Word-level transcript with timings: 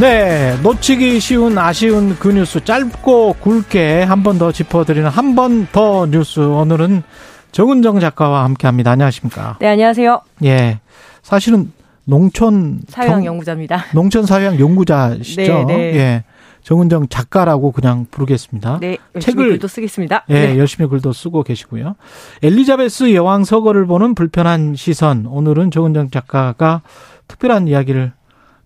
네, 0.00 0.56
놓치기 0.62 1.18
쉬운 1.18 1.58
아쉬운 1.58 2.14
그 2.16 2.28
뉴스 2.28 2.62
짧고 2.62 3.34
굵게 3.40 4.02
한 4.04 4.22
번 4.22 4.38
더 4.38 4.52
짚어드리는 4.52 5.08
한 5.08 5.34
번 5.34 5.66
더 5.72 6.06
뉴스 6.06 6.38
오늘은 6.40 7.02
정은정 7.50 7.98
작가와 7.98 8.44
함께합니다. 8.44 8.92
안녕하십니까? 8.92 9.56
네, 9.60 9.66
안녕하세요. 9.68 10.20
예, 10.44 10.78
사실은 11.22 11.72
농촌 12.04 12.80
사회학 12.88 13.24
연구자입니다. 13.24 13.86
농촌 13.92 14.24
사회학 14.26 14.60
연구자시죠? 14.60 15.64
네, 15.64 15.64
네. 15.64 15.74
예, 15.96 16.24
정은정 16.62 17.08
작가라고 17.08 17.72
그냥 17.72 18.06
부르겠습니다. 18.10 18.78
네, 18.80 18.98
열심히 19.16 19.34
글도 19.48 19.66
쓰겠습니다. 19.66 20.24
예, 20.28 20.34
네. 20.52 20.58
열심히 20.58 20.88
글도 20.88 21.12
쓰고 21.12 21.42
계시고요. 21.42 21.96
엘리자베스 22.42 23.14
여왕 23.14 23.42
서거를 23.44 23.86
보는 23.86 24.14
불편한 24.14 24.76
시선. 24.76 25.26
오늘은 25.26 25.72
정은정 25.72 26.10
작가가 26.10 26.82
특별한 27.26 27.66
이야기를 27.66 28.12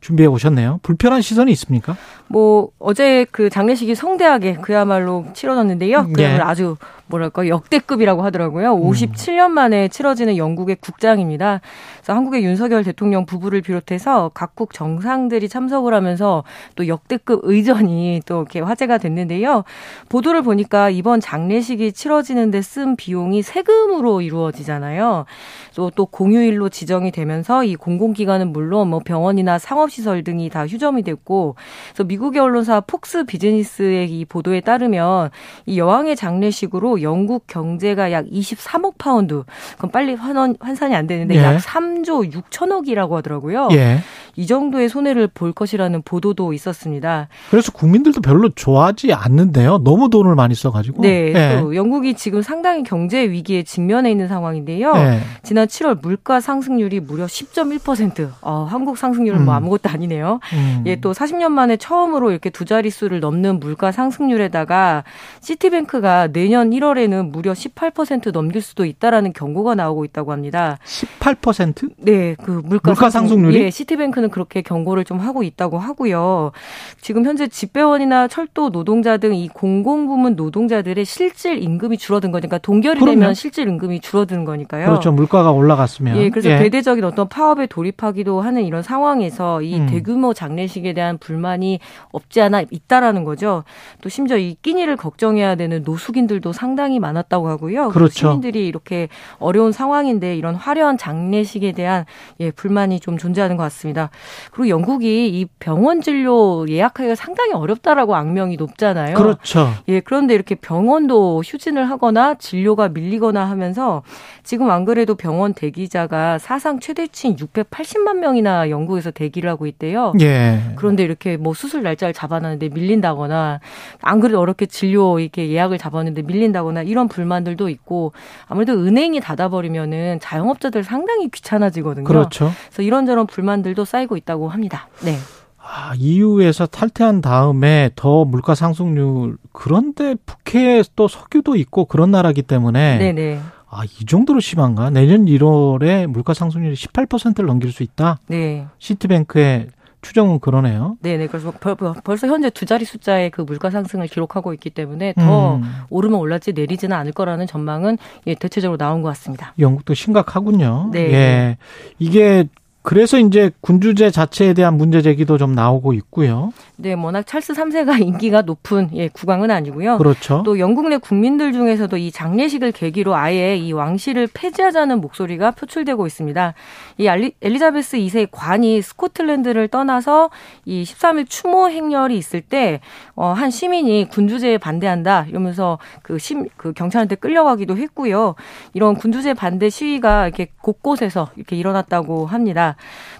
준비해 0.02 0.26
오셨네요. 0.26 0.80
불편한 0.82 1.22
시선이 1.22 1.50
있습니까? 1.52 1.96
뭐 2.26 2.68
어제 2.78 3.24
그 3.30 3.48
장례식이 3.48 3.94
성대하게 3.94 4.56
그야말로 4.56 5.24
치러졌는데요. 5.32 6.06
예. 6.08 6.12
그야말로 6.12 6.44
아주 6.44 6.76
뭐랄까 7.06 7.48
역대급이라고 7.48 8.22
하더라고요. 8.22 8.76
57년 8.76 9.50
만에 9.50 9.88
치러지는 9.88 10.36
영국의 10.36 10.76
국장입니다. 10.76 11.60
그래서 11.96 12.14
한국의 12.14 12.44
윤석열 12.44 12.84
대통령 12.84 13.26
부부를 13.26 13.60
비롯해서 13.60 14.30
각국 14.34 14.72
정상들이 14.72 15.48
참석을 15.48 15.94
하면서 15.94 16.44
또 16.74 16.88
역대급 16.88 17.40
의전이 17.42 18.22
또 18.26 18.38
이렇게 18.38 18.60
화제가 18.60 18.98
됐는데요. 18.98 19.64
보도를 20.08 20.42
보니까 20.42 20.90
이번 20.90 21.20
장례식이 21.20 21.92
치러지는데 21.92 22.62
쓴 22.62 22.96
비용이 22.96 23.42
세금으로 23.42 24.20
이루어지잖아요. 24.20 25.26
또, 25.74 25.90
또 25.90 26.06
공휴일로 26.06 26.68
지정이 26.68 27.10
되면서 27.10 27.64
이 27.64 27.76
공공기관은 27.76 28.52
물론 28.52 28.88
뭐 28.88 29.00
병원이나 29.00 29.58
상업시설 29.58 30.24
등이 30.24 30.48
다 30.50 30.66
휴점이 30.66 31.02
됐고, 31.02 31.56
그래서 31.88 32.04
미국의 32.04 32.40
언론사 32.40 32.80
폭스 32.80 33.24
비즈니스의 33.24 34.10
이 34.10 34.24
보도에 34.24 34.60
따르면 34.60 35.30
이 35.66 35.78
여왕의 35.78 36.16
장례식으로 36.16 36.91
영국 37.00 37.46
경제가 37.46 38.12
약 38.12 38.26
23억 38.26 38.98
파운드, 38.98 39.44
그럼 39.78 39.90
빨리 39.90 40.14
환원, 40.14 40.56
환산이 40.60 40.94
안 40.94 41.06
되는데 41.06 41.36
예. 41.36 41.42
약 41.42 41.58
3조 41.58 42.32
6천억이라고 42.32 43.12
하더라고요. 43.12 43.68
예. 43.72 44.00
이 44.36 44.46
정도의 44.46 44.88
손해를 44.88 45.28
볼 45.28 45.52
것이라는 45.52 46.02
보도도 46.02 46.52
있었습니다. 46.52 47.28
그래서 47.50 47.70
국민들도 47.72 48.20
별로 48.20 48.48
좋아하지 48.48 49.12
않는데요. 49.12 49.78
너무 49.84 50.10
돈을 50.10 50.34
많이 50.34 50.54
써가지고. 50.54 51.02
네, 51.02 51.32
예. 51.34 51.60
또 51.60 51.76
영국이 51.76 52.14
지금 52.14 52.42
상당히 52.42 52.82
경제 52.82 53.22
위기에 53.30 53.62
직면해 53.62 54.10
있는 54.10 54.28
상황인데요. 54.28 54.92
예. 54.96 55.20
지난 55.42 55.66
7월 55.66 56.00
물가 56.00 56.40
상승률이 56.40 57.00
무려 57.00 57.26
10.1%. 57.26 58.30
어, 58.40 58.66
한국 58.68 58.96
상승률은 58.96 59.44
뭐 59.44 59.54
음. 59.54 59.56
아무것도 59.56 59.88
아니네요. 59.88 60.40
음. 60.54 60.84
예, 60.86 60.96
또 60.96 61.12
40년 61.12 61.50
만에 61.52 61.76
처음으로 61.76 62.30
이렇게 62.30 62.50
두 62.50 62.64
자릿수를 62.64 63.20
넘는 63.20 63.60
물가 63.60 63.92
상승률에다가 63.92 65.04
시티뱅크가 65.40 66.28
내년 66.28 66.70
1월 66.70 66.81
에는 66.98 67.32
무려 67.32 67.52
18% 67.52 68.32
넘길 68.32 68.62
수도 68.62 68.84
있다라는 68.84 69.32
경고가 69.32 69.74
나오고 69.74 70.04
있다고 70.04 70.30
합니다. 70.32 70.78
18%? 70.84 71.90
네, 71.98 72.36
그 72.42 72.50
물가, 72.64 72.90
물가 72.90 73.10
상승률이? 73.10 73.60
예, 73.62 73.70
시티뱅크는 73.70 74.30
그렇게 74.30 74.62
경고를 74.62 75.04
좀 75.04 75.18
하고 75.18 75.42
있다고 75.42 75.78
하고요. 75.78 76.52
지금 77.00 77.24
현재 77.24 77.48
집배원이나 77.48 78.28
철도 78.28 78.70
노동자 78.70 79.16
등 79.16 79.32
이 79.32 79.48
공공 79.48 80.06
부문 80.06 80.36
노동자들의 80.36 81.04
실질 81.04 81.62
임금이 81.62 81.96
줄어든 81.98 82.30
거니까 82.30 82.58
동결이 82.58 83.00
그럼요. 83.00 83.18
되면 83.20 83.34
실질 83.34 83.68
임금이 83.68 84.00
줄어드는 84.00 84.44
거니까요. 84.44 84.86
그렇죠. 84.86 85.12
물가가 85.12 85.50
올라갔으면. 85.52 86.16
예, 86.18 86.30
그래서 86.30 86.48
대대적인 86.48 87.02
어떤 87.04 87.28
파업에 87.28 87.66
돌입하기도 87.66 88.40
하는 88.40 88.64
이런 88.64 88.82
상황에서 88.82 89.62
이 89.62 89.78
음. 89.80 89.86
대규모 89.86 90.34
장례식에 90.34 90.92
대한 90.92 91.18
불만이 91.18 91.80
없지 92.12 92.40
않아 92.40 92.64
있다라는 92.70 93.24
거죠. 93.24 93.64
또 94.02 94.08
심지어 94.08 94.36
이 94.36 94.56
끼니를 94.62 94.96
걱정해야 94.96 95.54
되는 95.54 95.82
노숙인들도 95.84 96.52
상 96.52 96.71
당히 96.76 96.98
많았다고 96.98 97.48
하고요. 97.48 97.88
그렇죠. 97.90 98.12
시민들이 98.12 98.66
이렇게 98.66 99.08
어려운 99.38 99.72
상황인데 99.72 100.36
이런 100.36 100.54
화려한 100.54 100.98
장례식에 100.98 101.72
대한 101.72 102.04
예, 102.40 102.50
불만이 102.50 103.00
좀 103.00 103.18
존재하는 103.18 103.56
것 103.56 103.62
같습니다. 103.64 104.10
그리고 104.50 104.68
영국이 104.68 105.28
이 105.28 105.46
병원 105.58 106.00
진료 106.00 106.66
예약하기가 106.68 107.14
상당히 107.14 107.52
어렵다라고 107.52 108.14
악명이 108.16 108.56
높잖아요. 108.56 109.14
그렇죠. 109.16 109.68
예, 109.88 110.00
그런데 110.00 110.34
이렇게 110.34 110.54
병원도 110.54 111.42
휴진을 111.44 111.88
하거나 111.90 112.34
진료가 112.34 112.88
밀리거나 112.88 113.44
하면서 113.48 114.02
지금 114.42 114.70
안 114.70 114.84
그래도 114.84 115.14
병원 115.14 115.54
대기자가 115.54 116.38
사상 116.38 116.80
최대치인 116.80 117.36
680만 117.36 118.16
명이나 118.18 118.70
영국에서 118.70 119.10
대기를 119.10 119.48
하고 119.48 119.66
있대요. 119.66 120.12
예. 120.20 120.60
그런데 120.76 121.02
이렇게 121.02 121.36
뭐 121.36 121.54
수술 121.54 121.82
날짜를 121.82 122.12
잡아놨는데 122.14 122.70
밀린다거나 122.70 123.60
안 124.00 124.20
그래도 124.20 124.40
어렵게 124.40 124.66
진료 124.66 125.18
이렇게 125.20 125.48
예약을 125.50 125.78
잡았는데 125.78 126.22
밀린다거나 126.22 126.61
이런 126.86 127.08
불만들도 127.08 127.68
있고 127.68 128.12
아무래도 128.46 128.72
은행이 128.74 129.20
닫아버리면은 129.20 130.20
자영업자들 130.20 130.84
상당히 130.84 131.28
귀찮아지거든요. 131.30 132.04
그렇죠. 132.04 132.52
그래서 132.66 132.82
이런저런 132.82 133.26
불만들도 133.26 133.84
쌓이고 133.84 134.16
있다고 134.16 134.48
합니다. 134.48 134.88
네. 135.04 135.16
아, 135.58 135.94
EU에서 135.96 136.66
탈퇴한 136.66 137.20
다음에 137.20 137.90
더 137.94 138.24
물가 138.24 138.54
상승률 138.54 139.36
그런데 139.52 140.16
북해에 140.26 140.82
또 140.96 141.08
석유도 141.08 141.56
있고 141.56 141.84
그런 141.84 142.10
나라기 142.10 142.42
때문에 142.42 142.98
네네. 142.98 143.40
아, 143.70 143.84
이 143.84 144.04
정도로 144.04 144.40
심한가? 144.40 144.90
내년 144.90 145.24
1월에 145.24 146.06
물가 146.06 146.34
상승률이 146.34 146.74
18%를 146.74 147.46
넘길 147.46 147.72
수 147.72 147.82
있다. 147.82 148.18
네. 148.26 148.66
시티뱅크의 148.78 149.68
추정은 150.02 150.40
그러네요. 150.40 150.96
네네. 151.00 151.28
그래서 151.28 151.52
벌, 151.52 151.76
벌써 151.76 152.26
현재 152.26 152.50
두 152.50 152.66
자리 152.66 152.84
숫자의 152.84 153.30
그 153.30 153.40
물가 153.40 153.70
상승을 153.70 154.08
기록하고 154.08 154.52
있기 154.54 154.70
때문에 154.70 155.14
더 155.14 155.56
음, 155.56 155.62
오르면 155.90 156.18
올랐지 156.18 156.52
내리지는 156.52 156.94
않을 156.96 157.12
거라는 157.12 157.46
전망은 157.46 157.98
예, 158.26 158.34
대체적으로 158.34 158.76
나온 158.76 159.02
것 159.02 159.08
같습니다. 159.10 159.54
영국도 159.58 159.94
심각하군요. 159.94 160.90
네. 160.92 161.12
예. 161.12 161.56
이게 161.98 162.46
그래서 162.82 163.16
이제 163.18 163.50
군주제 163.60 164.10
자체에 164.10 164.54
대한 164.54 164.76
문제 164.76 165.02
제기도 165.02 165.38
좀 165.38 165.54
나오고 165.54 165.92
있고요. 165.92 166.52
네, 166.76 166.94
워낙 166.94 167.24
찰스 167.24 167.52
3세가 167.52 168.02
인기가 168.02 168.42
높은 168.42 168.90
예, 168.94 169.06
국왕은 169.08 169.52
아니고요. 169.52 169.98
그렇죠. 169.98 170.42
또 170.44 170.58
영국 170.58 170.88
내 170.88 170.98
국민들 170.98 171.52
중에서도 171.52 171.96
이 171.96 172.10
장례식을 172.10 172.72
계기로 172.72 173.14
아예 173.14 173.56
이 173.56 173.72
왕실을 173.72 174.28
폐지하자는 174.34 175.00
목소리가 175.00 175.52
표출되고 175.52 176.06
있습니다. 176.08 176.54
이 176.98 177.08
알리, 177.08 177.34
엘리자베스 177.40 177.98
2세 177.98 178.28
관이 178.32 178.82
스코틀랜드를 178.82 179.68
떠나서 179.68 180.30
이 180.64 180.82
13일 180.82 181.26
추모 181.28 181.68
행렬이 181.70 182.16
있을 182.16 182.40
때, 182.40 182.80
어, 183.14 183.26
한 183.32 183.50
시민이 183.50 184.08
군주제에 184.08 184.58
반대한다 184.58 185.26
이러면서 185.28 185.78
그 186.02 186.18
심, 186.18 186.48
그 186.56 186.72
경찰한테 186.72 187.14
끌려가기도 187.14 187.76
했고요. 187.76 188.34
이런 188.74 188.96
군주제 188.96 189.34
반대 189.34 189.70
시위가 189.70 190.26
이렇게 190.26 190.48
곳곳에서 190.60 191.28
이렇게 191.36 191.54
일어났다고 191.54 192.26
합니다. 192.26 192.71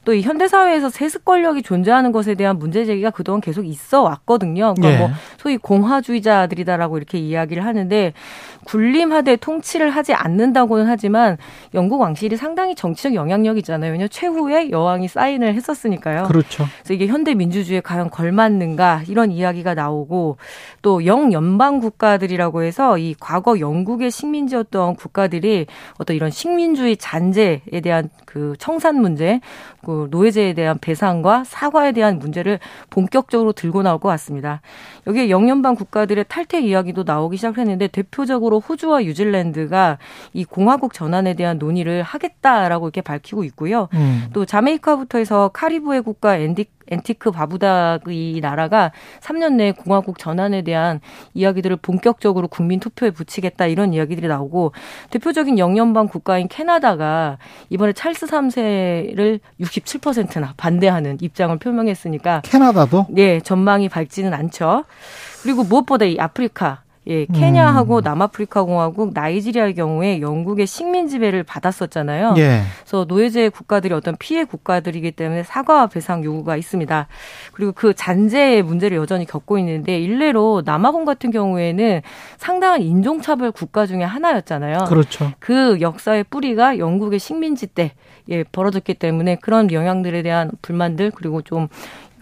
또 0.04 0.12
이 0.12 0.22
현대사회에서 0.22 0.90
세습 0.90 1.24
권력이 1.24 1.62
존재하는 1.62 2.12
것에 2.12 2.34
대한 2.34 2.58
문제 2.58 2.84
제기가 2.84 3.10
그동안 3.10 3.40
계속 3.40 3.66
있어 3.66 4.02
왔거든요. 4.02 4.74
그러니까 4.74 4.92
예. 4.92 4.98
뭐 4.98 5.10
소위 5.38 5.56
공화주의자들이다라고 5.56 6.98
이렇게 6.98 7.18
이야기를 7.18 7.64
하는데 7.64 8.12
군림하되 8.64 9.36
통치를 9.36 9.90
하지 9.90 10.14
않는다고는 10.14 10.86
하지만 10.86 11.36
영국 11.74 12.00
왕실이 12.00 12.36
상당히 12.36 12.74
정치적 12.74 13.14
영향력이 13.14 13.58
있잖아요. 13.60 13.92
왜냐 13.92 14.08
최후의 14.08 14.70
여왕이 14.70 15.08
사인을 15.08 15.54
했었으니까요. 15.54 16.24
그렇죠. 16.24 16.66
그래서 16.82 16.94
이게 16.94 17.06
현대 17.06 17.34
민주주의에 17.34 17.80
과연 17.80 18.10
걸맞는가 18.10 19.02
이런 19.08 19.30
이야기가 19.32 19.74
나오고 19.74 20.36
또 20.82 21.04
영연방 21.06 21.80
국가들이라고 21.80 22.62
해서 22.62 22.98
이 22.98 23.14
과거 23.18 23.58
영국의 23.58 24.10
식민지였던 24.10 24.96
국가들이 24.96 25.66
어떤 25.98 26.16
이런 26.16 26.30
식민주의 26.30 26.96
잔재에 26.96 27.80
대한 27.82 28.10
그 28.24 28.54
청산 28.58 29.00
문제, 29.00 29.40
그 29.84 30.08
노예제에 30.10 30.54
대한 30.54 30.78
배상과 30.80 31.44
사과에 31.44 31.92
대한 31.92 32.18
문제를 32.18 32.58
본격적으로 32.90 33.52
들고 33.52 33.82
나올 33.82 33.98
것 33.98 34.08
같습니다. 34.10 34.60
여기에 35.06 35.30
영연방 35.30 35.74
국가들의 35.74 36.24
탈퇴 36.28 36.60
이야기도 36.60 37.02
나오기 37.04 37.36
시작했는데 37.36 37.88
대표적으로 37.88 38.60
호주와 38.60 39.00
뉴질랜드가 39.02 39.98
이 40.32 40.44
공화국 40.44 40.92
전환에 40.92 41.34
대한 41.34 41.58
논의를 41.58 42.02
하겠다라고 42.02 42.86
이렇게 42.86 43.00
밝히고 43.00 43.44
있고요. 43.44 43.88
음. 43.94 44.28
또 44.32 44.44
자메이카부터 44.44 45.18
해서 45.18 45.50
카리브해 45.52 46.00
국가 46.00 46.38
앤디, 46.38 46.66
앤티가 46.92 47.30
바부다의 47.30 48.40
나라가 48.40 48.92
3년 49.20 49.54
내에 49.54 49.72
공화국 49.72 50.18
전환에 50.18 50.62
대한 50.62 51.00
이야기들을 51.34 51.76
본격적으로 51.76 52.48
국민 52.48 52.80
투표에 52.80 53.10
붙이겠다 53.10 53.66
이런 53.66 53.92
이야기들이 53.92 54.28
나오고 54.28 54.72
대표적인 55.10 55.58
영연방 55.58 56.08
국가인 56.08 56.48
캐나다가 56.48 57.38
이번에 57.70 57.92
찰스 57.92 58.26
3세를 58.26 59.40
67%나 59.60 60.54
반대하는 60.56 61.18
입장을 61.20 61.56
표명했으니까 61.58 62.42
캐나다도 62.44 63.06
예, 63.16 63.40
전망이 63.40 63.88
밝지는 63.88 64.34
않죠. 64.34 64.84
그리고 65.42 65.64
무엇보다 65.64 66.04
이 66.04 66.16
아프리카 66.18 66.82
예, 67.08 67.26
케냐하고 67.26 67.96
음. 67.98 68.02
남아프리카 68.04 68.62
공화국, 68.62 69.12
나이지리아의 69.12 69.74
경우에 69.74 70.20
영국의 70.20 70.66
식민 70.66 71.08
지배를 71.08 71.42
받았었잖아요. 71.42 72.34
예. 72.36 72.62
그래서 72.80 73.04
노예제 73.08 73.48
국가들이 73.48 73.92
어떤 73.92 74.14
피해 74.16 74.44
국가들이기 74.44 75.10
때문에 75.12 75.42
사과와 75.42 75.88
배상 75.88 76.22
요구가 76.22 76.56
있습니다. 76.56 77.08
그리고 77.52 77.72
그 77.72 77.92
잔재의 77.94 78.62
문제를 78.62 78.96
여전히 78.98 79.26
겪고 79.26 79.58
있는데 79.58 79.98
일례로 79.98 80.62
남아공 80.64 81.04
같은 81.04 81.32
경우에는 81.32 82.02
상당한 82.36 82.82
인종차별 82.82 83.50
국가 83.50 83.84
중에 83.86 84.04
하나였잖아요. 84.04 84.84
그렇죠. 84.88 85.32
그 85.40 85.80
역사의 85.80 86.24
뿌리가 86.30 86.78
영국의 86.78 87.18
식민지 87.18 87.66
때 87.66 87.92
예, 88.28 88.44
벌어졌기 88.44 88.94
때문에 88.94 89.36
그런 89.36 89.72
영향들에 89.72 90.22
대한 90.22 90.52
불만들 90.62 91.10
그리고 91.10 91.42
좀 91.42 91.66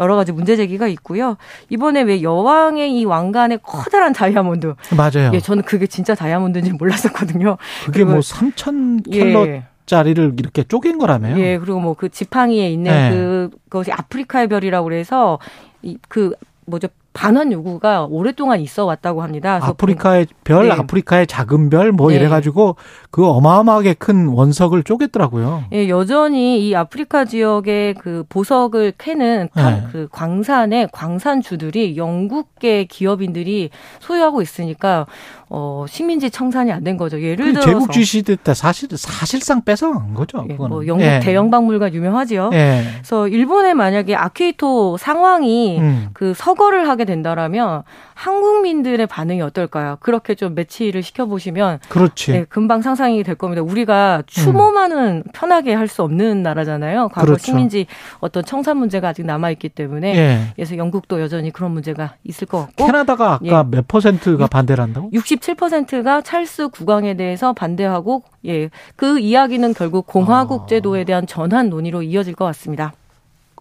여러 0.01 0.17
가지 0.17 0.33
문제 0.33 0.57
제기가 0.57 0.89
있고요. 0.89 1.37
이번에 1.69 2.03
왜 2.03 2.23
여왕의 2.23 2.99
이 2.99 3.05
왕관의 3.05 3.61
커다란 3.63 4.13
다이아몬드. 4.13 4.75
맞아요. 4.97 5.31
예, 5.35 5.41
저는 5.41 5.63
그게 5.63 5.87
진짜 5.87 6.15
다이아몬드인지 6.15 6.73
몰랐었거든요. 6.73 7.59
그게 7.85 8.05
뭐 8.05 8.17
3천 8.21 9.11
킬로 9.11 9.47
예. 9.47 9.65
짜리를 9.87 10.35
이렇게 10.39 10.63
쪼갠 10.65 10.99
거라며요. 10.99 11.39
예, 11.39 11.59
그리고 11.59 11.81
뭐 11.81 11.95
그 11.95 12.09
지팡이에 12.09 12.71
있는 12.71 12.91
네. 12.91 13.59
그것이 13.69 13.93
아프리카의 13.93 14.49
별이라고 14.49 14.85
그래서 14.85 15.39
이 15.83 15.97
그 16.09 16.33
뭐죠 16.67 16.89
반환 17.13 17.51
요구가 17.51 18.07
오랫동안 18.09 18.61
있어 18.61 18.85
왔다고 18.85 19.23
합니다. 19.23 19.59
아프리카의 19.61 20.29
별, 20.45 20.69
네. 20.69 20.75
아프리카의 20.75 21.27
작은 21.27 21.69
별, 21.69 21.91
뭐 21.91 22.11
네. 22.11 22.17
이래가지고 22.17 22.77
그 23.11 23.27
어마어마하게 23.27 23.95
큰 23.95 24.29
원석을 24.29 24.85
쪼갰더라고요. 24.85 25.65
예, 25.73 25.89
여전히 25.89 26.67
이 26.67 26.75
아프리카 26.75 27.25
지역의 27.25 27.95
그 27.95 28.25
보석을 28.29 28.93
캐는 28.97 29.49
네. 29.55 29.83
그 29.91 30.09
광산의 30.13 30.91
광산주들이 30.93 31.97
영국계 31.97 32.85
기업인들이 32.85 33.71
소유하고 33.99 34.41
있으니까 34.41 35.07
어, 35.53 35.85
식민지 35.89 36.31
청산이 36.31 36.71
안 36.73 36.85
된 36.85 36.97
거죠. 36.97 37.21
예를 37.21 37.47
그 37.47 37.53
들어서 37.53 37.69
제국 37.69 37.93
주시대 37.93 38.37
때 38.37 38.55
사실 38.55 38.89
사실상 38.97 39.63
뺏어간 39.63 40.15
거죠. 40.15 40.47
예, 40.49 40.55
뭐 40.55 40.87
영국 40.87 41.05
예. 41.05 41.21
대영 41.21 41.51
박물관 41.51 41.93
유명하지요. 41.93 42.51
예. 42.55 42.85
그래서 42.95 43.29
일본에 43.29 43.75
만약에 43.75 44.15
아퀴토 44.15 44.97
상황이 44.97 45.79
음. 45.79 46.09
그 46.15 46.33
서거를 46.35 46.89
하게 46.89 47.05
된다라면 47.05 47.83
한국민들의 48.15 49.07
반응이 49.07 49.43
어떨까요? 49.43 49.97
그렇게 50.01 50.35
좀 50.35 50.55
매치를 50.55 51.03
시켜 51.03 51.27
보시면 51.27 51.81
그렇지. 51.89 52.33
예, 52.33 52.45
금방 52.49 52.81
상상이 52.83 53.23
될 53.23 53.35
겁니다. 53.35 53.63
우리가 53.63 54.23
추모만은 54.27 55.23
음. 55.27 55.31
편하게 55.35 55.75
할 55.75 55.91
수 55.91 56.05
없는 56.05 56.45
나라잖아요. 56.45 57.09
과거 57.09 57.27
그렇죠. 57.27 57.43
식민지 57.47 57.87
어떤 58.21 58.45
청산 58.45 58.77
문제가 58.77 59.09
아직 59.09 59.27
남아 59.27 59.51
있기 59.51 59.69
때문에 59.71 60.15
예. 60.17 60.41
그래서 60.55 60.77
영국도 60.77 61.21
여전히 61.21 61.51
그런 61.51 61.73
문제가 61.73 62.15
있을 62.23 62.47
것 62.47 62.59
같고 62.67 62.87
캐나다가 62.87 63.33
아까 63.35 63.45
예. 63.45 63.51
몇 63.77 63.89
퍼센트가 63.89 64.47
반대를 64.47 64.85
한다고? 64.85 65.11
67%가 65.41 66.23
찰스 66.23 66.69
국왕에 66.69 67.15
대해서 67.15 67.53
반대하고 67.53 68.23
예. 68.47 68.71
그 68.97 69.19
이야기는 69.19 69.75
결국 69.75 70.07
공화국 70.07 70.63
아. 70.63 70.67
제도에 70.67 71.05
대한 71.05 71.27
전환 71.27 71.71
논의로 71.71 72.03
이어질 72.03 72.35
것 72.35 72.45
같습니다. 72.47 72.93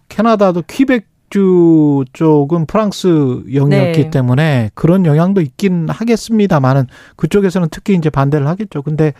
캐나다도 0.08 0.62
퀴벡주 0.68 2.04
쪽은 2.12 2.66
프랑스 2.66 3.42
영역이기 3.52 4.04
네. 4.04 4.10
때문에 4.10 4.70
그런 4.74 5.06
영향도 5.06 5.40
있긴 5.40 5.88
하겠습니다만은 5.88 6.86
그쪽에서는 7.16 7.68
특히 7.70 7.94
이제 7.94 8.10
반대를 8.10 8.46
하겠죠. 8.46 8.82
근데 8.82 9.12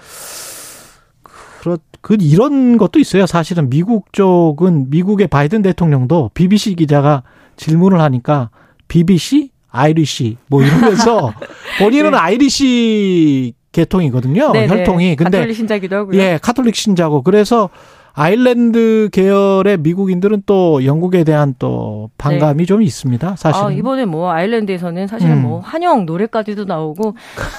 그렇 1.23 1.79
그 2.01 2.17
이런 2.19 2.79
것도 2.79 2.99
있어요. 2.99 3.27
사실은 3.27 3.69
미국 3.69 4.13
쪽은 4.13 4.89
미국의 4.91 5.29
바이든 5.29 5.63
대통령도 5.63 6.31
BBC 6.35 6.75
기자가 6.75 7.23
질문을 7.57 8.01
하니까 8.01 8.49
BBC 8.89 9.51
Irish 9.71 10.37
뭐 10.49 10.63
이러면서 10.63 11.33
본인은 11.79 12.13
네. 12.13 12.17
Irish 12.17 13.55
계통이거든요. 13.73 14.53
네네. 14.53 14.69
혈통이. 14.69 15.17
근데 15.17 15.39
가톨릭 15.39 15.57
신자기도 15.57 15.97
하고요. 15.97 16.21
예, 16.21 16.39
카톨릭 16.43 16.75
신자고. 16.75 17.23
그래서 17.23 17.71
아일랜드 18.13 19.09
계열의 19.13 19.79
미국인들은 19.79 20.43
또 20.47 20.85
영국에 20.85 21.25
대한 21.25 21.55
또 21.59 22.11
반감이 22.19 22.59
네. 22.59 22.65
좀 22.67 22.83
있습니다. 22.83 23.37
사실. 23.37 23.65
아, 23.65 23.71
이번에 23.71 24.05
뭐 24.05 24.31
아일랜드에서는 24.31 25.07
사실은 25.07 25.37
음. 25.37 25.43
뭐 25.43 25.61
환영 25.61 26.07
노래까지도 26.07 26.65
나오고 26.65 27.15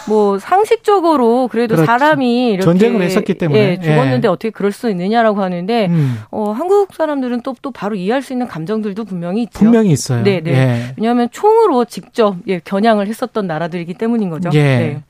뭐 0.08 0.40
상식적으로 0.40 1.48
그래도 1.48 1.76
그렇지. 1.76 1.86
사람이 1.86 2.50
이렇게 2.50 2.64
전쟁을 2.64 3.02
했었기 3.02 3.36
때문에 3.36 3.60
예, 3.60 3.80
죽었는데 3.80 4.28
예. 4.28 4.32
어떻게 4.32 4.50
그럴 4.50 4.72
수 4.72 4.90
있느냐라고 4.90 5.42
하는데 5.42 5.88
음. 5.88 6.20
어, 6.32 6.52
한국 6.52 6.94
사람들은 6.94 7.42
또또 7.42 7.72
바로 7.72 7.96
이해할 7.96 8.22
수 8.22 8.34
있는 8.34 8.48
감정들도 8.48 9.06
분명히 9.06 9.44
있죠. 9.44 9.60
분명히 9.60 9.92
있어요. 9.92 10.24
네, 10.24 10.42
네. 10.42 10.52
예. 10.52 10.94
왜냐하면 10.98 11.30
총으로 11.32 11.86
직접 11.86 12.36
예, 12.48 12.60
겨냥을 12.60 13.08
했었던 13.08 13.48
나라들이기 13.48 13.94
때문인 13.94 14.30
거죠. 14.30 14.50
예. 14.54 14.62
네. 14.62 15.04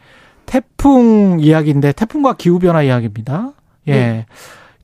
태풍 0.46 1.38
이야기인데 1.40 1.94
태풍과 1.94 2.34
기후 2.34 2.60
변화 2.60 2.84
이야기입니다. 2.84 3.54
예. 3.88 3.92
네. 3.92 4.26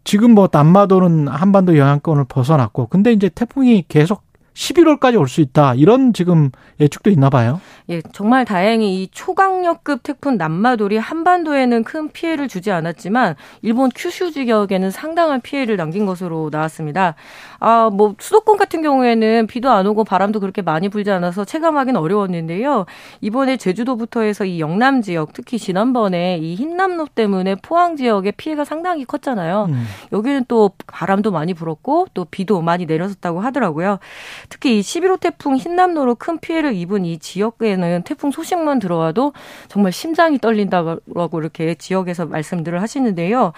지금 0.08 0.32
뭐 0.32 0.48
남마도는 0.50 1.28
한반도 1.28 1.78
영향권을 1.78 2.24
벗어났고 2.30 2.88
근데 2.88 3.12
이제 3.12 3.28
태풍이 3.28 3.84
계속 3.90 4.24
11월까지 4.58 5.20
올 5.20 5.28
수 5.28 5.42
있다. 5.42 5.76
이런 5.76 6.14
지금 6.14 6.52
예측도 6.80 7.10
있나 7.10 7.30
봐요. 7.30 7.60
예, 7.90 8.02
정말 8.14 8.44
다행히 8.44 9.04
이 9.04 9.08
초강력급 9.12 10.04
태풍 10.04 10.38
남마돌이 10.38 10.98
한반도에는 10.98 11.84
큰 11.84 12.10
피해를 12.10 12.48
주지 12.48 12.72
않았지만 12.72 13.36
일본 13.62 13.90
큐슈 13.94 14.32
지역에는 14.32 14.90
상당한 14.90 15.42
피해를 15.42 15.78
남긴 15.78 16.06
것으로 16.06 16.50
나왔습니다. 16.52 17.16
아, 17.60 17.90
뭐 17.94 18.16
수도권 18.20 18.58
같은 18.58 18.82
경우에는 18.82 19.48
비도 19.48 19.70
안 19.70 19.86
오고 19.86 20.04
바람도 20.06 20.40
그렇게 20.40 20.62
많이 20.62 20.90
불지 20.90 21.12
않아서 21.12 21.46
체감하기는 21.46 22.00
어려웠는데요. 22.00 22.86
이번에 23.22 23.58
제주도부터 23.58 24.22
해서 24.22 24.44
이 24.46 24.60
영남 24.60 25.02
지역, 25.02 25.34
특히 25.34 25.60
지난번에 25.60 26.38
이 26.40 26.56
흰남노 26.56 27.08
때문에 27.16 27.56
포항 27.62 27.96
지역의 27.96 28.34
피해가 28.38 28.66
상당히 28.66 29.06
컸잖아요. 29.06 29.68
음. 29.70 29.86
여기는 30.14 30.46
또 30.48 30.72
바람도 30.88 31.32
많이 31.32 31.54
불었고 31.54 32.08
또 32.14 32.26
비도 32.26 32.62
많이 32.62 32.86
내렸었다고 32.86 33.42
하더라고요. 33.42 34.00
특히 34.50 34.78
이 34.78 34.82
11호 34.82 35.20
태풍 35.20 35.58
흰남노로 35.58 36.16
큰 36.16 36.40
피해를 36.40 36.74
입은 36.74 37.06
이 37.06 37.18
지역에는 37.18 38.04
태풍 38.04 38.32
소식만 38.32 38.80
들어와도 38.80 39.34
정말 39.68 39.92
심장이 39.92 40.40
떨린다고 40.40 41.40
이렇게 41.40 41.76
지역에서 41.76 42.26
말씀들을 42.28 42.82
하시는데요. 42.82 43.54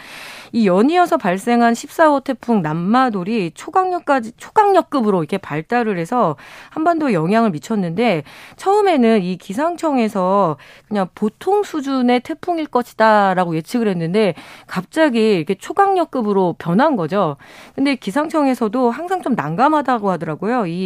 이 0.51 0.67
연이어서 0.67 1.17
발생한 1.17 1.73
14호 1.73 2.23
태풍 2.23 2.61
남마돌이 2.61 3.51
초강력까지 3.53 4.33
초강력급으로 4.37 5.19
이렇게 5.21 5.37
발달을 5.37 5.97
해서 5.97 6.35
한반도에 6.71 7.13
영향을 7.13 7.51
미쳤는데 7.51 8.23
처음에는 8.55 9.21
이 9.21 9.37
기상청에서 9.37 10.57
그냥 10.87 11.07
보통 11.13 11.63
수준의 11.63 12.21
태풍일 12.21 12.65
것이다라고 12.65 13.55
예측을 13.55 13.87
했는데 13.87 14.33
갑자기 14.65 15.35
이렇게 15.35 15.55
초강력급으로 15.55 16.55
변한 16.57 16.95
거죠. 16.95 17.37
근데 17.75 17.95
기상청에서도 17.95 18.89
항상 18.89 19.21
좀 19.21 19.35
난감하다고 19.35 20.09
하더라고요. 20.09 20.65
이 20.65 20.78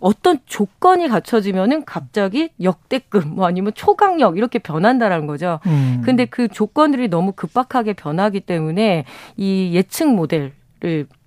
어떤 0.00 0.38
조건이 0.46 1.08
갖춰지면은 1.08 1.84
갑자기 1.84 2.50
역대급 2.62 3.28
뭐 3.28 3.46
아니면 3.46 3.72
초강력 3.74 4.38
이렇게 4.38 4.58
변한다라는 4.58 5.26
거죠. 5.26 5.60
음. 5.66 6.02
근데 6.04 6.24
그 6.24 6.48
조건들이 6.48 7.08
너무 7.08 7.32
급박하게 7.32 7.92
변하기 7.92 8.40
때문에 8.40 9.04
이 9.36 9.70
예측 9.74 10.08
모델을 10.08 10.52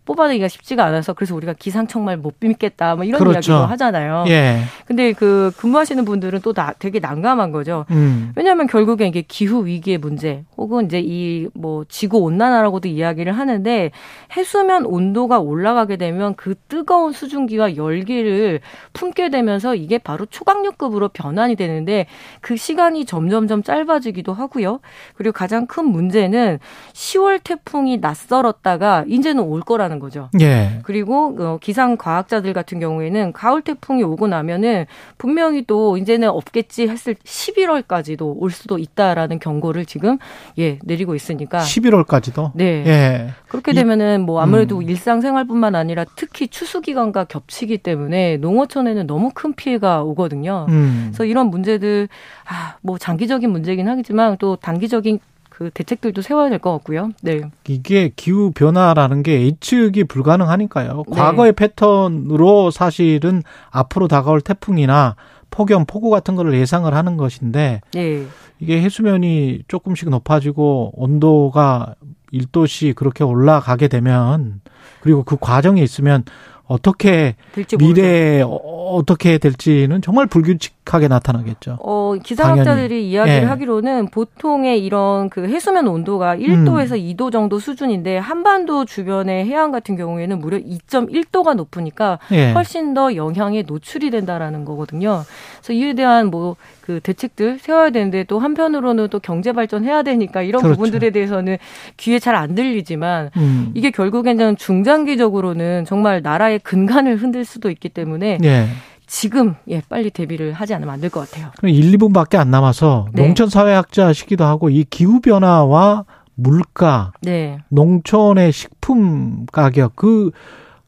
뽑아내기가 0.05 0.47
쉽지가 0.47 0.83
않아서 0.85 1.13
그래서 1.13 1.35
우리가 1.35 1.53
기상청말 1.53 2.17
못 2.17 2.35
믿겠다 2.39 2.95
뭐 2.95 3.05
이런 3.05 3.19
그렇죠. 3.19 3.51
이야기도 3.53 3.71
하잖아요. 3.71 4.25
예. 4.27 4.59
근데 4.85 5.13
그 5.13 5.51
근무하시는 5.57 6.03
분들은 6.05 6.41
또 6.41 6.53
나, 6.53 6.73
되게 6.79 6.99
난감한 6.99 7.51
거죠. 7.51 7.85
음. 7.91 8.31
왜냐하면 8.35 8.67
결국에 8.67 9.07
이게 9.07 9.21
기후 9.21 9.65
위기의 9.65 9.97
문제 9.97 10.43
혹은 10.57 10.85
이제 10.85 11.01
이 11.03 11.47
뭐 11.53 11.85
지구 11.87 12.17
온난화라고도 12.19 12.87
이야기를 12.87 13.33
하는데 13.33 13.91
해수면 14.35 14.85
온도가 14.85 15.39
올라가게 15.39 15.97
되면 15.97 16.35
그 16.35 16.55
뜨거운 16.67 17.11
수증기와 17.13 17.75
열기를 17.75 18.59
품게 18.93 19.29
되면서 19.29 19.75
이게 19.75 19.97
바로 19.97 20.25
초강력급으로 20.25 21.09
변환이 21.09 21.55
되는데 21.55 22.07
그 22.41 22.55
시간이 22.57 23.05
점점점 23.05 23.63
짧아지기도 23.63 24.33
하고요. 24.33 24.79
그리고 25.15 25.33
가장 25.33 25.67
큰 25.67 25.85
문제는 25.85 26.59
10월 26.93 27.39
태풍이 27.43 27.97
낯설었다가 27.97 29.05
이제는 29.07 29.43
올 29.43 29.61
거라는 29.61 29.92
있다라는 29.93 29.99
거죠. 29.99 30.29
예. 30.41 30.79
그리고 30.83 31.35
어, 31.39 31.57
기상 31.61 31.97
과학자들 31.97 32.53
같은 32.53 32.79
경우에는 32.79 33.33
가을 33.33 33.61
태풍이 33.61 34.03
오고 34.03 34.27
나면은 34.27 34.85
분명히 35.17 35.63
또 35.65 35.97
이제는 35.97 36.29
없겠지 36.29 36.87
했을 36.87 37.15
11월까지도 37.15 38.35
올 38.37 38.51
수도 38.51 38.77
있다라는 38.77 39.39
경고를 39.39 39.85
지금 39.85 40.17
예 40.57 40.79
내리고 40.83 41.15
있으니까 41.15 41.59
11월까지도. 41.59 42.51
네. 42.55 42.83
예. 42.85 43.27
그렇게 43.47 43.73
되면은 43.73 44.21
뭐 44.21 44.41
아무래도 44.41 44.77
음. 44.77 44.83
일상생활뿐만 44.83 45.75
아니라 45.75 46.05
특히 46.15 46.47
추수 46.47 46.81
기간과 46.81 47.25
겹치기 47.25 47.79
때문에 47.79 48.37
농어촌에는 48.37 49.07
너무 49.07 49.31
큰 49.33 49.53
피해가 49.53 50.03
오거든요. 50.03 50.65
음. 50.69 51.09
그래서 51.09 51.25
이런 51.25 51.47
문제들 51.47 52.09
아, 52.45 52.77
뭐 52.81 52.97
장기적인 52.97 53.49
문제긴 53.49 53.87
하겠지만 53.87 54.37
또 54.39 54.55
단기적인 54.55 55.19
그 55.55 55.69
대책들도 55.71 56.21
세워야 56.23 56.49
될 56.49 56.57
것 56.59 56.71
같고요. 56.71 57.11
네. 57.21 57.41
이게 57.67 58.11
기후 58.15 58.51
변화라는 58.51 59.21
게 59.21 59.43
예측이 59.43 60.03
불가능하니까요. 60.05 61.03
네. 61.07 61.15
과거의 61.15 61.53
패턴으로 61.53 62.71
사실은 62.71 63.43
앞으로 63.69 64.07
다가올 64.07 64.41
태풍이나 64.41 65.15
폭염, 65.51 65.85
폭우 65.85 66.09
같은 66.09 66.35
거를 66.35 66.55
예상을 66.55 66.91
하는 66.91 67.17
것인데 67.17 67.81
네. 67.93 68.25
이게 68.59 68.81
해수면이 68.81 69.61
조금씩 69.67 70.09
높아지고 70.09 70.93
온도가 70.95 71.93
1도씩 72.33 72.95
그렇게 72.95 73.23
올라가게 73.23 73.87
되면 73.87 74.61
그리고 75.01 75.21
그 75.23 75.37
과정에 75.39 75.83
있으면 75.83 76.23
어떻게 76.65 77.35
모르죠. 77.55 77.77
미래에 77.77 78.41
어- 78.41 78.95
어떻게 78.95 79.37
될지는 79.37 80.01
정말 80.01 80.25
불규칙 80.25 80.82
하게 80.85 81.07
나타나겠죠. 81.07 81.77
어, 81.79 82.15
기상학자들이 82.23 82.87
당연히. 82.89 83.11
이야기를 83.11 83.41
예. 83.41 83.45
하기로는 83.45 84.07
보통의 84.07 84.83
이런 84.83 85.29
그 85.29 85.47
해수면 85.47 85.87
온도가 85.87 86.35
1도에서 86.37 86.93
음. 86.93 87.15
2도 87.15 87.31
정도 87.31 87.59
수준인데 87.59 88.17
한반도 88.17 88.85
주변의 88.85 89.45
해안 89.45 89.71
같은 89.71 89.95
경우에는 89.95 90.39
무려 90.39 90.57
2.1도가 90.57 91.55
높으니까 91.55 92.19
예. 92.31 92.51
훨씬 92.51 92.93
더 92.93 93.15
영향에 93.15 93.63
노출이 93.63 94.09
된다라는 94.09 94.65
거거든요. 94.65 95.23
그래서 95.61 95.73
이에 95.73 95.93
대한 95.93 96.27
뭐 96.27 96.55
그 96.85 96.99
대책들 96.99 97.59
세워야 97.59 97.91
되는데 97.91 98.25
또 98.25 98.39
한편으로는 98.39 99.07
또 99.07 99.19
경제 99.19 99.53
발전해야 99.53 100.03
되니까 100.03 100.41
이런 100.41 100.61
그렇죠. 100.61 100.75
부분들에 100.75 101.11
대해서는 101.11 101.57
귀에 101.97 102.19
잘 102.19 102.33
안 102.33 102.55
들리지만 102.55 103.29
음. 103.37 103.71
이게 103.75 103.91
결국에는 103.91 104.57
중장기적으로는 104.57 105.85
정말 105.85 106.23
나라의 106.23 106.57
근간을 106.59 107.17
흔들 107.17 107.45
수도 107.45 107.69
있기 107.69 107.89
때문에 107.89 108.39
예. 108.43 108.65
지금 109.07 109.55
예 109.67 109.81
빨리 109.89 110.09
대비를 110.09 110.53
하지 110.53 110.73
않으면 110.73 110.93
안 110.93 110.99
될 111.01 111.09
것 111.09 111.29
같아요. 111.29 111.51
그럼 111.57 111.73
1, 111.73 111.97
2분밖에 111.97 112.35
안 112.37 112.49
남아서 112.51 113.07
네. 113.13 113.23
농촌 113.25 113.49
사회학자시기도 113.49 114.43
하고 114.45 114.69
이 114.69 114.83
기후 114.89 115.19
변화와 115.19 116.05
물가, 116.35 117.11
네. 117.21 117.59
농촌의 117.69 118.51
식품 118.51 119.45
가격 119.51 119.95
그 119.95 120.31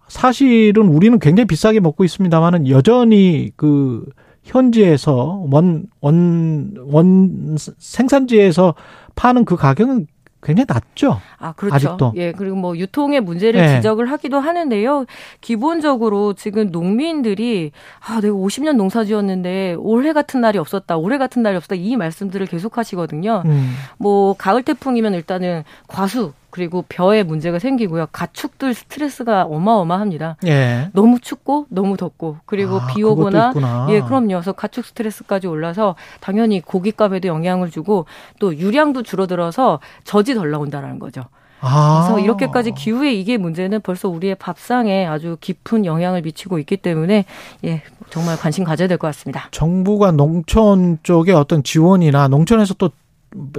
사실은 0.07 0.87
우리는 0.87 1.19
굉장히 1.19 1.45
비싸게 1.47 1.79
먹고 1.79 2.03
있습니다만은 2.03 2.69
여전히 2.69 3.51
그 3.55 4.05
현지에서 4.43 5.43
원 5.51 5.85
원 6.01 6.73
원 6.91 7.57
생산지에서 7.77 8.75
파는 9.15 9.45
그 9.45 9.55
가격은 9.55 10.07
굉장히 10.45 10.67
낮죠. 10.67 11.19
아, 11.39 11.53
그렇죠. 11.53 11.75
아직도. 11.75 12.13
예, 12.15 12.31
그리고 12.31 12.55
뭐 12.55 12.77
유통의 12.77 13.21
문제를 13.21 13.59
네. 13.59 13.75
지적을 13.75 14.11
하기도 14.11 14.39
하는데요. 14.39 15.05
기본적으로 15.41 16.33
지금 16.33 16.69
농민들이 16.71 17.71
아, 17.99 18.21
내가 18.21 18.35
50년 18.35 18.75
농사 18.75 19.03
지었는데 19.03 19.75
올해 19.79 20.13
같은 20.13 20.41
날이 20.41 20.59
없었다. 20.59 20.97
올해 20.97 21.17
같은 21.17 21.41
날이 21.41 21.57
없었다. 21.57 21.75
이 21.75 21.95
말씀들을 21.95 22.45
계속 22.45 22.77
하시거든요. 22.77 23.41
음. 23.45 23.73
뭐 23.97 24.35
가을 24.37 24.61
태풍이면 24.61 25.15
일단은 25.15 25.63
과수 25.87 26.33
그리고 26.55 26.85
벼에 26.87 27.23
문제가 27.23 27.59
생기고요. 27.59 28.07
가축들 28.13 28.73
스트레스가 28.73 29.43
어마어마합니다. 29.43 30.37
예. 30.47 30.87
너무 30.93 31.19
춥고 31.19 31.65
너무 31.67 31.97
덥고 31.97 32.37
그리고 32.45 32.77
아, 32.77 32.87
비 32.87 33.03
오거나. 33.03 33.51
예, 33.89 33.99
그럼요. 33.99 34.27
그래서 34.29 34.53
가축 34.53 34.85
스트레스까지 34.85 35.47
올라서 35.47 35.95
당연히 36.21 36.61
고깃값에도 36.61 37.27
영향을 37.27 37.71
주고 37.71 38.05
또 38.39 38.55
유량도 38.55 39.03
줄어들어서 39.03 39.81
젖이 40.05 40.33
덜 40.33 40.49
나온다라는 40.49 40.97
거죠. 40.99 41.23
아. 41.59 42.05
그래서 42.07 42.21
이렇게까지 42.23 42.71
기후의 42.71 43.19
이게 43.19 43.35
문제는 43.37 43.81
벌써 43.81 44.07
우리의 44.07 44.35
밥상에 44.35 45.05
아주 45.05 45.35
깊은 45.41 45.83
영향을 45.83 46.21
미치고 46.21 46.57
있기 46.59 46.77
때문에 46.77 47.25
예, 47.65 47.81
정말 48.09 48.37
관심 48.37 48.63
가져야 48.63 48.87
될 48.87 48.97
것 48.97 49.07
같습니다. 49.07 49.49
정부가 49.51 50.11
농촌 50.13 50.99
쪽에 51.03 51.33
어떤 51.33 51.63
지원이나 51.63 52.29
농촌에서 52.29 52.75
또 52.75 52.91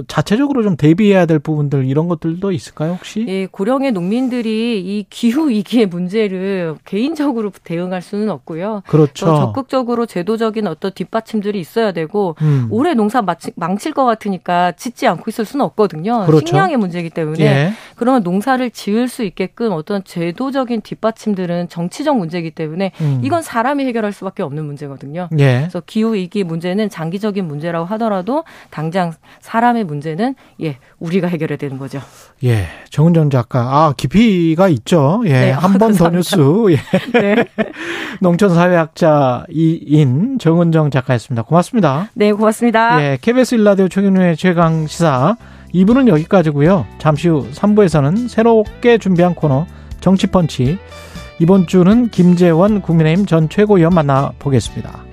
자체적으로 0.07 0.63
좀 0.63 0.75
대비해야 0.75 1.25
될 1.25 1.39
부분들 1.39 1.85
이런 1.85 2.07
것들도 2.07 2.51
있을까요, 2.51 2.93
혹시? 2.93 3.25
예, 3.27 3.45
고령의 3.45 3.91
농민들이 3.91 4.79
이 4.79 5.05
기후 5.09 5.49
위기의 5.49 5.85
문제를 5.85 6.75
개인적으로 6.85 7.51
대응할 7.63 8.01
수는 8.01 8.29
없고요. 8.29 8.81
그렇죠. 8.87 9.25
또 9.25 9.35
적극적으로 9.37 10.05
제도적인 10.05 10.65
어떤 10.67 10.91
뒷받침들이 10.93 11.59
있어야 11.59 11.91
되고 11.91 12.35
음. 12.41 12.67
올해 12.71 12.93
농사 12.93 13.21
마치- 13.21 13.51
망칠 13.55 13.93
것 13.93 14.05
같으니까 14.05 14.71
짓지 14.73 15.05
않고 15.07 15.25
있을 15.29 15.45
수는 15.45 15.63
없거든요. 15.65 16.25
그렇죠. 16.25 16.47
식량의 16.47 16.77
문제이기 16.77 17.09
때문에 17.11 17.43
예. 17.45 17.73
그러면 17.95 18.23
농사를 18.23 18.69
지을 18.71 19.07
수 19.07 19.23
있게끔 19.23 19.71
어떤 19.73 20.03
제도적인 20.03 20.81
뒷받침들은 20.81 21.69
정치적 21.69 22.17
문제이기 22.17 22.51
때문에 22.51 22.91
음. 23.01 23.21
이건 23.23 23.41
사람이 23.41 23.85
해결할 23.85 24.11
수밖에 24.13 24.41
없는 24.43 24.65
문제거든요. 24.65 25.29
예. 25.39 25.59
그래서 25.59 25.81
기후 25.85 26.13
위기 26.15 26.43
문제는 26.43 26.89
장기적인 26.89 27.45
문제라고 27.45 27.85
하더라도 27.85 28.43
당장 28.69 29.13
사람 29.39 29.66
의 29.75 29.83
문제는 29.83 30.35
예 30.61 30.77
우리가 30.99 31.27
해결해야 31.27 31.57
되는 31.57 31.77
거죠. 31.77 31.99
예. 32.43 32.67
정은정 32.89 33.29
작가. 33.29 33.59
아, 33.59 33.93
깊이가 33.95 34.69
있죠. 34.69 35.21
예. 35.25 35.31
네, 35.31 35.51
한번 35.51 35.93
더. 35.93 36.09
뉴스. 36.09 36.35
예. 36.71 36.77
네, 37.19 37.45
농촌 38.21 38.53
사회학자인 38.53 40.37
정은정 40.39 40.91
작가였습니다. 40.91 41.43
고맙습니다. 41.43 42.09
네 42.13 42.31
고맙습니다. 42.31 43.03
예. 43.03 43.17
KBS 43.21 43.55
일라디오 43.55 43.87
최경련의 43.87 44.37
최강 44.37 44.87
시사 44.87 45.35
2부는 45.73 46.07
여기까지고요. 46.07 46.85
잠시 46.97 47.27
후 47.27 47.47
3부에서는 47.51 48.29
새롭게 48.29 48.97
준비한 48.97 49.35
코너 49.35 49.65
정치펀치 49.99 50.77
이번 51.39 51.67
주는 51.67 52.09
김재원 52.09 52.81
국민의힘 52.81 53.25
전 53.25 53.49
최고위원 53.49 53.93
만나 53.93 54.31
보겠습니다. 54.39 55.03